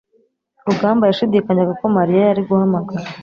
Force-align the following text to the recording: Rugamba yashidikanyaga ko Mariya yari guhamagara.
Rugamba 0.67 1.03
yashidikanyaga 1.05 1.73
ko 1.81 1.85
Mariya 1.97 2.21
yari 2.25 2.41
guhamagara. 2.47 3.05